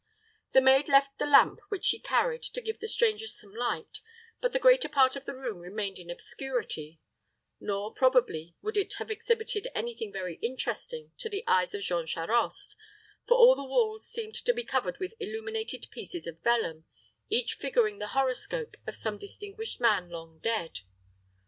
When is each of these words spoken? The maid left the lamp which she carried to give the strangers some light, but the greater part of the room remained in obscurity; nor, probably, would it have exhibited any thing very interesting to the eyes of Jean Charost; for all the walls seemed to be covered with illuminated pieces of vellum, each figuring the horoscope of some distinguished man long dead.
The 0.53 0.61
maid 0.61 0.87
left 0.89 1.19
the 1.19 1.27
lamp 1.27 1.59
which 1.69 1.85
she 1.85 1.99
carried 1.99 2.41
to 2.41 2.61
give 2.61 2.79
the 2.79 2.87
strangers 2.87 3.35
some 3.39 3.53
light, 3.53 3.99
but 4.39 4.51
the 4.51 4.57
greater 4.57 4.89
part 4.89 5.15
of 5.15 5.25
the 5.25 5.35
room 5.35 5.59
remained 5.59 5.99
in 5.99 6.09
obscurity; 6.09 6.99
nor, 7.59 7.93
probably, 7.93 8.55
would 8.63 8.77
it 8.77 8.93
have 8.93 9.11
exhibited 9.11 9.67
any 9.75 9.95
thing 9.95 10.11
very 10.11 10.37
interesting 10.37 11.11
to 11.19 11.29
the 11.29 11.43
eyes 11.45 11.75
of 11.75 11.83
Jean 11.83 12.07
Charost; 12.07 12.75
for 13.27 13.37
all 13.37 13.53
the 13.53 13.63
walls 13.63 14.09
seemed 14.09 14.33
to 14.33 14.53
be 14.55 14.63
covered 14.63 14.97
with 14.99 15.13
illuminated 15.19 15.85
pieces 15.91 16.25
of 16.25 16.41
vellum, 16.41 16.85
each 17.29 17.53
figuring 17.53 17.99
the 17.99 18.07
horoscope 18.17 18.77
of 18.87 18.95
some 18.95 19.19
distinguished 19.19 19.79
man 19.79 20.09
long 20.09 20.39
dead. 20.39 20.79